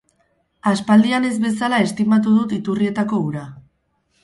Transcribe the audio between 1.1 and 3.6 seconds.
ez bezala estimatu dut iturrietako ura.